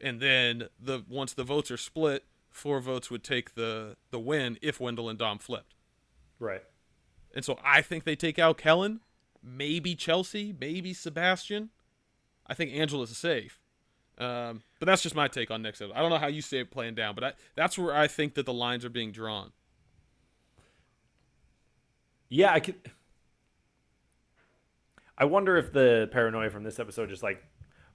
[0.00, 4.58] And then the once the votes are split, four votes would take the the win
[4.62, 5.74] if Wendell and Dom flipped.
[6.38, 6.62] Right.
[7.34, 9.00] And so I think they take out Kellyn,
[9.42, 11.68] maybe Chelsea, maybe Sebastian.
[12.46, 13.60] I think Angela's safe.
[14.18, 15.96] Um, but that's just my take on next episode.
[15.96, 18.34] I don't know how you see it playing down, but I, that's where I think
[18.34, 19.52] that the lines are being drawn.
[22.28, 22.76] Yeah, I could.
[25.18, 27.42] I wonder if the paranoia from this episode just like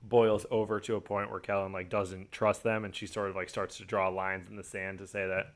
[0.04, 3.36] boils over to a point where Kellyn like doesn't trust them, and she sort of
[3.36, 5.54] like starts to draw lines in the sand to say that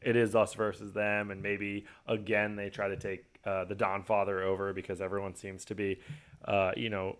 [0.00, 4.02] it is us versus them, and maybe again they try to take uh, the Don
[4.02, 6.00] Father over because everyone seems to be,
[6.44, 7.18] uh, you know,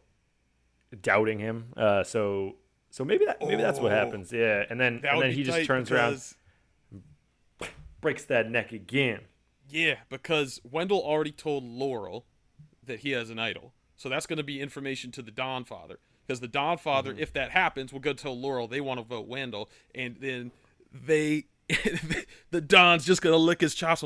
[1.02, 1.72] doubting him.
[1.76, 2.56] Uh, so
[2.90, 3.94] so maybe that maybe that's what Oh.
[3.94, 4.32] happens.
[4.32, 6.20] Yeah, and then and then he just turns around,
[8.00, 9.20] breaks that neck again.
[9.68, 12.24] Yeah, because Wendell already told Laurel
[12.84, 13.74] that he has an idol.
[13.96, 15.98] So that's going to be information to the Don Father.
[16.26, 17.22] Because the Don Father, mm-hmm.
[17.22, 19.68] if that happens, will go tell Laurel they want to vote Wendell.
[19.94, 20.52] And then
[20.92, 21.46] they,
[22.50, 24.04] the Don's just going to lick his chops.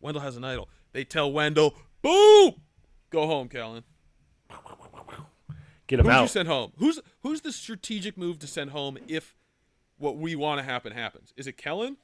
[0.00, 0.68] Wendell has an idol.
[0.92, 2.54] They tell Wendell, boom!
[3.10, 3.84] Go home, Kellyn.
[5.86, 6.30] Get him Who'd you out.
[6.30, 6.72] send home?
[6.78, 9.36] Who's who's the strategic move to send home if
[9.98, 11.32] what we want to happen happens?
[11.36, 11.96] Is it Kellyn?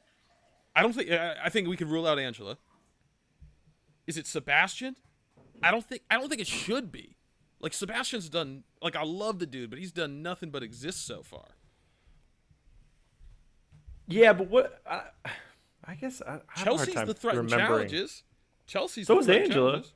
[0.76, 1.10] I don't think.
[1.10, 2.58] I, I think we could rule out Angela.
[4.06, 4.96] Is it Sebastian?
[5.62, 6.02] I don't think.
[6.10, 7.16] I don't think it should be.
[7.60, 8.64] Like Sebastian's done.
[8.82, 11.48] Like I love the dude, but he's done nothing but exist so far.
[14.08, 14.80] Yeah, but what?
[14.86, 15.02] I,
[15.84, 18.24] I guess I, I have a hard Chelsea's time the threat and challenges.
[18.66, 19.70] Chelsea's So the is Angela.
[19.70, 19.92] challenges.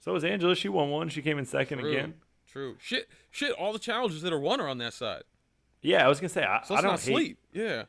[0.00, 0.54] So was Angela.
[0.54, 1.08] She won one.
[1.08, 1.90] She came in second True.
[1.90, 2.14] again.
[2.50, 2.76] True.
[2.80, 3.08] Shit.
[3.30, 3.52] Shit.
[3.52, 5.22] All the challenges that are won are on that side.
[5.82, 7.12] Yeah, I was gonna say I, So I don't not hate.
[7.12, 7.38] sleep.
[7.52, 7.84] Yeah.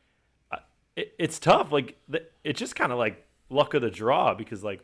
[0.95, 1.71] It, it's tough.
[1.71, 4.81] Like the, it's just kind of like luck of the draw because like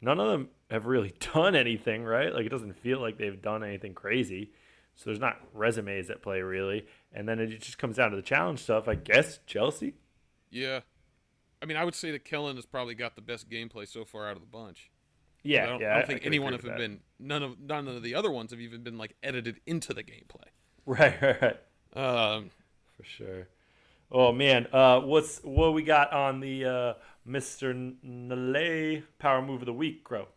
[0.00, 2.32] none of them have really done anything right.
[2.34, 4.50] Like it doesn't feel like they've done anything crazy.
[4.94, 6.86] So there's not resumes at play really.
[7.12, 8.88] And then it just comes down to the challenge stuff.
[8.88, 9.94] I guess Chelsea.
[10.50, 10.80] Yeah.
[11.62, 14.28] I mean, I would say that Kellyn has probably got the best gameplay so far
[14.28, 14.90] out of the bunch.
[15.42, 15.92] Yeah, I don't, yeah.
[15.92, 18.30] I don't think could anyone agree have with been none of none of the other
[18.30, 20.48] ones have even been like edited into the gameplay.
[20.86, 21.56] right, right, right.
[21.94, 22.50] Um,
[22.96, 23.48] For sure.
[24.10, 26.94] Oh man, uh, what's what we got on the uh,
[27.28, 27.94] Mr.
[28.04, 30.28] Nalay Power Move of the Week, Crow?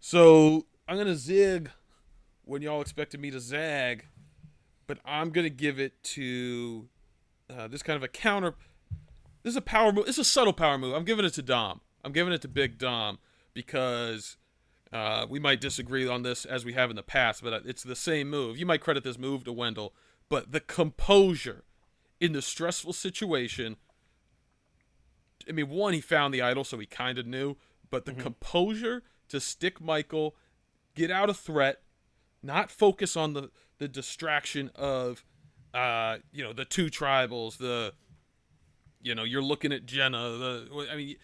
[0.00, 1.70] so I'm gonna zig
[2.44, 4.06] when y'all expected me to zag,
[4.86, 6.88] but I'm gonna give it to
[7.48, 8.54] uh, this kind of a counter.
[9.42, 10.08] This is a power move.
[10.08, 10.94] It's a subtle power move.
[10.94, 11.80] I'm giving it to Dom.
[12.04, 13.18] I'm giving it to Big Dom
[13.54, 14.36] because
[14.92, 17.96] uh, we might disagree on this as we have in the past, but it's the
[17.96, 18.58] same move.
[18.58, 19.94] You might credit this move to Wendell,
[20.28, 21.64] but the composure
[22.20, 23.76] in the stressful situation.
[25.48, 27.56] I mean, one, he found the idol, so he kind of knew,
[27.90, 30.34] but the composure to stick Michael
[30.94, 31.82] get out of threat,
[32.42, 35.24] not focus on the the distraction of,
[35.74, 37.92] uh, you know, the two tribals, the,
[39.02, 40.30] you know, you're looking at Jenna.
[40.30, 41.16] The I mean,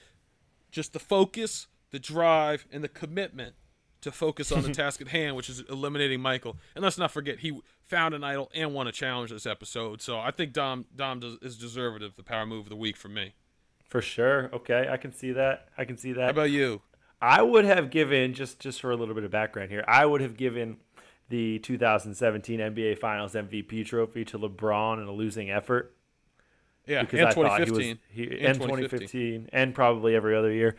[0.71, 3.55] just the focus, the drive, and the commitment
[4.01, 6.57] to focus on the task at hand, which is eliminating Michael.
[6.75, 10.01] And let's not forget, he found an idol and won a challenge this episode.
[10.01, 12.97] So I think Dom Dom does, is deserving of the power move of the week
[12.97, 13.35] for me.
[13.89, 14.51] For sure.
[14.53, 15.69] Okay, I can see that.
[15.77, 16.23] I can see that.
[16.23, 16.83] How about you?
[17.21, 19.85] I would have given just just for a little bit of background here.
[19.87, 20.79] I would have given
[21.29, 25.95] the 2017 NBA Finals MVP trophy to LeBron in a losing effort.
[26.87, 27.99] Yeah, because and I 2015.
[28.09, 28.99] He, he, and, and 2015.
[28.99, 30.77] 2015 and probably every other year.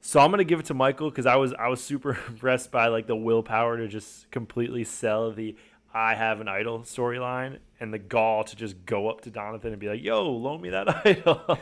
[0.00, 2.88] So I'm gonna give it to Michael because I was I was super impressed by
[2.88, 5.56] like the willpower to just completely sell the
[5.92, 9.78] I have an idol storyline and the gall to just go up to Donathan and
[9.78, 11.58] be like, "Yo, loan me that idol."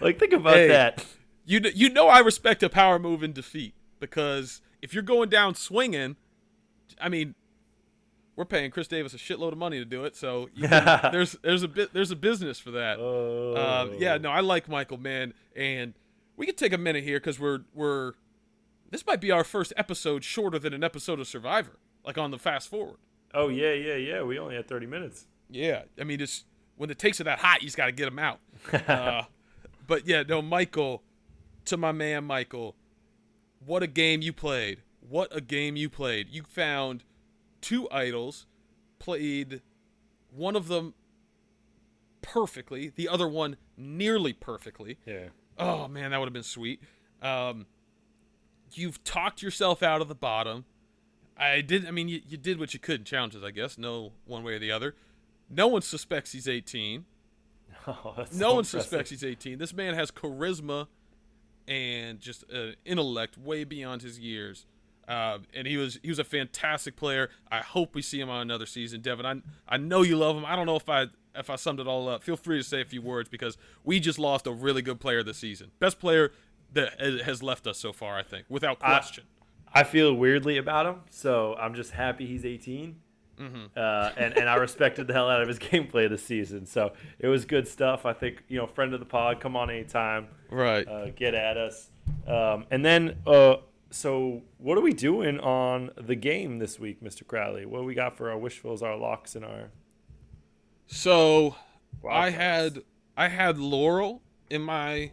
[0.00, 1.04] like think about hey, that.
[1.44, 5.54] You you know I respect a power move in defeat because if you're going down
[5.54, 6.16] swinging,
[7.00, 7.34] I mean,
[8.36, 11.62] we're paying Chris Davis a shitload of money to do it, so can, there's there's
[11.62, 12.98] a bit there's a business for that.
[12.98, 13.54] Oh.
[13.54, 15.94] Uh, yeah, no, I like Michael, man, and
[16.42, 18.14] we could take a minute here because we're we're
[18.90, 22.38] this might be our first episode shorter than an episode of Survivor, like on the
[22.38, 22.96] fast forward.
[23.32, 24.22] Oh yeah, yeah, yeah.
[24.24, 25.28] We only had thirty minutes.
[25.48, 28.06] Yeah, I mean, just when the takes are that hot, you just got to get
[28.06, 28.40] them out.
[28.88, 29.22] uh,
[29.86, 31.04] but yeah, no, Michael,
[31.66, 32.74] to my man Michael,
[33.64, 34.82] what a game you played!
[34.98, 36.26] What a game you played!
[36.28, 37.04] You found
[37.60, 38.46] two idols,
[38.98, 39.62] played
[40.34, 40.94] one of them
[42.20, 44.98] perfectly, the other one nearly perfectly.
[45.06, 45.28] Yeah.
[45.58, 46.82] Oh man, that would have been sweet.
[47.20, 47.66] Um,
[48.72, 50.64] you've talked yourself out of the bottom.
[51.36, 51.86] I did.
[51.86, 53.78] I mean, you, you did what you could in challenges, I guess.
[53.78, 54.94] No one way or the other.
[55.50, 57.04] No one suspects he's 18.
[57.84, 59.58] Oh, no so one suspects he's 18.
[59.58, 60.86] This man has charisma
[61.66, 64.66] and just uh, intellect way beyond his years.
[65.08, 67.28] Uh, and he was he was a fantastic player.
[67.50, 69.26] I hope we see him on another season, Devin.
[69.26, 70.44] I I know you love him.
[70.44, 72.22] I don't know if I if I summed it all up.
[72.22, 75.22] Feel free to say a few words because we just lost a really good player
[75.22, 76.32] this season, best player
[76.72, 78.18] that has left us so far.
[78.18, 79.24] I think without question.
[79.72, 82.96] I, I feel weirdly about him, so I'm just happy he's 18.
[83.38, 83.64] Mm-hmm.
[83.76, 86.66] Uh, and, and I respected the hell out of his gameplay this season.
[86.66, 88.06] So it was good stuff.
[88.06, 90.28] I think, you know, friend of the pod, come on anytime.
[90.50, 90.86] Right.
[90.86, 91.90] Uh, get at us.
[92.26, 93.56] Um, and then, uh,
[93.90, 97.26] so what are we doing on the game this week, Mr.
[97.26, 97.66] Crowley?
[97.66, 99.70] What do we got for our wishfuls, our locks, and our.
[100.92, 101.56] So
[102.06, 102.82] I had
[103.16, 105.12] I had Laurel in my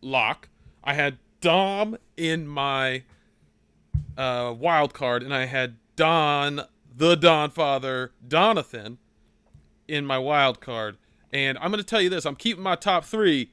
[0.00, 0.48] lock.
[0.82, 3.02] I had Dom in my
[4.16, 6.62] uh, wild card, and I had Don
[6.96, 8.96] the Don Father, Donathan,
[9.86, 10.96] in my wild card.
[11.30, 13.50] And I'm going to tell you this I'm keeping my top three,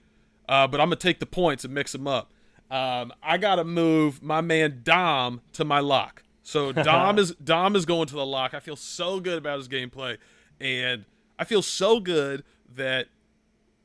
[0.48, 2.32] uh, but I'm going to take the points and mix them up.
[2.72, 6.24] Um, I got to move my man Dom to my lock.
[6.44, 8.54] So Dom is Dom is going to the lock.
[8.54, 10.18] I feel so good about his gameplay,
[10.62, 11.04] and
[11.42, 12.44] I feel so good
[12.76, 13.08] that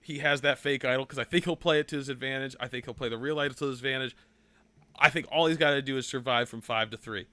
[0.00, 2.54] he has that fake idol because I think he'll play it to his advantage.
[2.60, 4.14] I think he'll play the real idol to his advantage.
[4.98, 7.26] I think all he's got to do is survive from five to three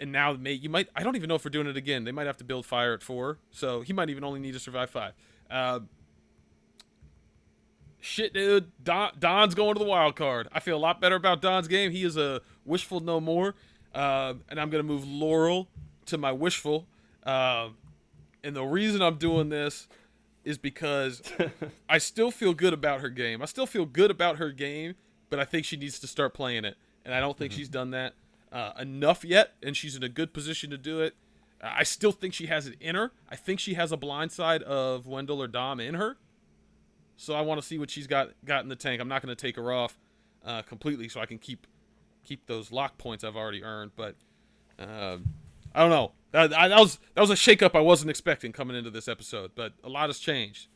[0.00, 2.04] and now may, you might I don't even know if we're doing it again.
[2.04, 4.60] They might have to build fire at four, so he might even only need to
[4.60, 5.12] survive five.
[5.50, 5.80] Uh,
[8.00, 8.70] shit, dude.
[8.82, 10.48] Don, Don's going to the wild card.
[10.52, 11.90] I feel a lot better about Don's game.
[11.90, 13.54] He is a wishful no more,
[13.94, 15.68] uh, and I'm gonna move Laurel
[16.06, 16.86] to my wishful.
[17.22, 17.70] Uh,
[18.44, 19.88] and the reason I'm doing this
[20.44, 21.22] is because
[21.88, 23.42] I still feel good about her game.
[23.42, 24.94] I still feel good about her game,
[25.30, 27.58] but I think she needs to start playing it, and I don't think mm-hmm.
[27.58, 28.14] she's done that
[28.52, 31.14] uh, enough yet, and she's in a good position to do it.
[31.60, 33.12] Uh, I still think she has it in her.
[33.28, 36.16] I think she has a blind side of Wendell or Dom in her.
[37.16, 39.00] So I want to see what she's got got in the tank.
[39.00, 39.98] I'm not going to take her off
[40.44, 41.66] uh, completely, so I can keep
[42.24, 43.92] keep those lock points I've already earned.
[43.96, 44.16] But
[44.78, 45.24] um,
[45.74, 46.12] I don't know.
[46.32, 49.72] That, that was that was a shakeup I wasn't expecting coming into this episode, but
[49.84, 50.68] a lot has changed.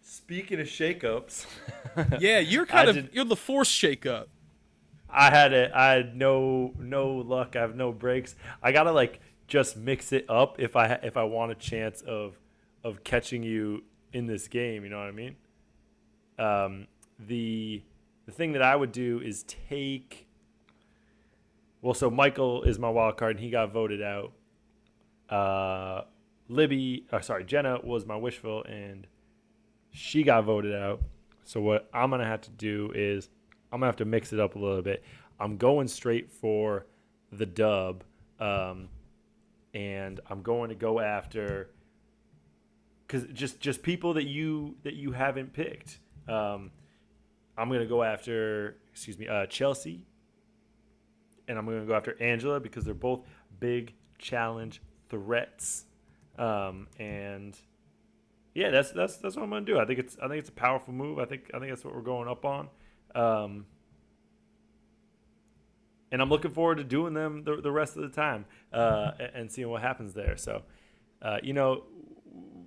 [0.00, 1.46] Speaking of shakeups,
[2.20, 3.10] yeah, you're kind I of did...
[3.12, 4.26] you're the force shakeup.
[5.10, 5.70] I had it.
[5.74, 7.56] I had no no luck.
[7.56, 8.34] I have no breaks.
[8.62, 12.38] I gotta like just mix it up if I if I want a chance of
[12.82, 14.84] of catching you in this game.
[14.84, 15.36] You know what I mean?
[16.38, 16.86] Um,
[17.18, 17.82] the
[18.24, 20.26] the thing that I would do is take.
[21.82, 24.32] Well, so Michael is my wild card, and he got voted out.
[25.32, 26.04] Uh,
[26.48, 29.06] Libby, uh, sorry, Jenna was my wishful, and
[29.90, 31.02] she got voted out.
[31.44, 33.30] So what I'm gonna have to do is
[33.72, 35.02] I'm gonna have to mix it up a little bit.
[35.40, 36.86] I'm going straight for
[37.32, 38.04] the dub,
[38.38, 38.88] um,
[39.72, 41.70] and I'm going to go after
[43.06, 45.98] because just just people that you that you haven't picked.
[46.28, 46.70] Um,
[47.56, 50.04] I'm gonna go after excuse me uh, Chelsea
[51.48, 53.26] and I'm to go after Angela because they're both
[53.58, 54.80] big challenge
[55.12, 55.84] threats.
[56.36, 57.56] Um, and
[58.54, 59.78] yeah, that's that's that's what I'm to do.
[59.78, 61.20] I think it's I think it's a powerful move.
[61.20, 62.68] I think I think that's what we're going up on.
[63.14, 63.66] Um,
[66.10, 69.50] and I'm looking forward to doing them the, the rest of the time uh, and
[69.50, 70.36] seeing what happens there.
[70.36, 70.62] So,
[71.22, 71.84] uh, you know,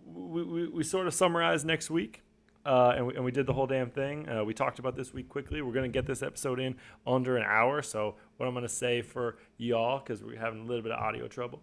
[0.06, 2.24] we, we, we sort of summarize next week.
[2.66, 4.28] Uh, and, we, and we did the whole damn thing.
[4.28, 5.62] Uh, we talked about this week quickly.
[5.62, 6.76] We're going to get this episode in
[7.06, 7.84] under an hour.
[7.84, 11.00] So, what I'm going to say for y'all, because we're having a little bit of
[11.00, 11.62] audio trouble,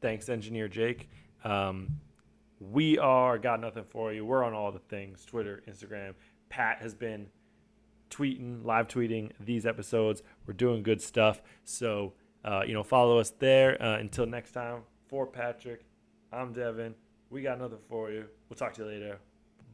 [0.00, 1.08] thanks, Engineer Jake.
[1.44, 2.00] Um,
[2.60, 4.24] we are Got Nothing For You.
[4.24, 6.14] We're on all the things Twitter, Instagram.
[6.48, 7.28] Pat has been
[8.10, 10.22] tweeting, live tweeting these episodes.
[10.46, 11.40] We're doing good stuff.
[11.64, 13.80] So, uh, you know, follow us there.
[13.82, 15.84] Uh, until next time, for Patrick,
[16.32, 16.94] I'm Devin.
[17.30, 18.24] We got nothing for you.
[18.48, 19.18] We'll talk to you later.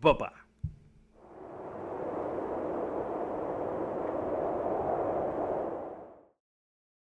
[0.01, 0.44] Bye bye.